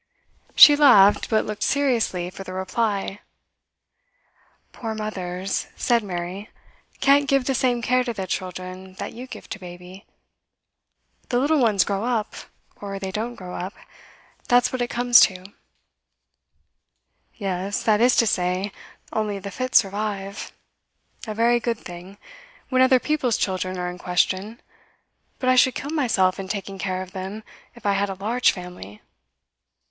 She 0.55 0.75
laughed, 0.75 1.29
but 1.29 1.45
looked 1.45 1.61
seriously 1.61 2.31
for 2.31 2.43
the 2.43 2.53
reply. 2.53 3.19
'Poor 4.71 4.95
mothers,' 4.95 5.67
said 5.75 6.01
Mary, 6.03 6.49
'can't 7.01 7.27
give 7.27 7.45
the 7.45 7.53
same 7.53 7.83
care 7.83 8.03
to 8.05 8.11
their 8.11 8.25
children 8.25 8.93
that 8.95 9.13
you 9.13 9.27
give 9.27 9.47
to 9.49 9.59
baby. 9.59 10.07
The 11.29 11.37
little 11.37 11.59
ones 11.59 11.83
grow 11.83 12.03
up, 12.03 12.33
or 12.77 12.97
they 12.97 13.11
don't 13.11 13.35
grow 13.35 13.53
up 13.53 13.75
that's 14.47 14.73
what 14.73 14.81
it 14.81 14.87
comes 14.89 15.19
to.' 15.19 15.45
'Yes; 17.35 17.83
that 17.83 18.01
is 18.01 18.15
to 18.15 18.25
say, 18.25 18.71
only 19.13 19.37
the 19.37 19.51
fit 19.51 19.75
survive. 19.75 20.51
A 21.27 21.35
very 21.35 21.59
good 21.59 21.77
thing 21.77 22.17
when 22.69 22.81
other 22.81 22.99
people's 22.99 23.37
children 23.37 23.77
are 23.77 23.91
in 23.91 23.99
question. 23.99 24.59
But 25.37 25.49
I 25.49 25.55
should 25.55 25.75
kill 25.75 25.91
myself 25.91 26.39
in 26.39 26.47
taking 26.47 26.79
care 26.79 27.03
of 27.03 27.11
them, 27.11 27.43
if 27.75 27.85
I 27.85 27.93
had 27.93 28.09
a 28.09 28.15
large 28.15 28.51
family. 28.51 28.99